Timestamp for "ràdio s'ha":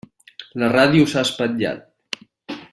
0.75-1.25